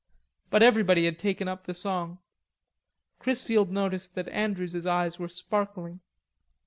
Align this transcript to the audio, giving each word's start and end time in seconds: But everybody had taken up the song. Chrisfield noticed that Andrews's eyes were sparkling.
But 0.49 0.63
everybody 0.63 1.05
had 1.05 1.19
taken 1.19 1.47
up 1.47 1.67
the 1.67 1.75
song. 1.75 2.17
Chrisfield 3.19 3.69
noticed 3.69 4.15
that 4.15 4.27
Andrews's 4.29 4.87
eyes 4.87 5.19
were 5.19 5.29
sparkling. 5.29 5.99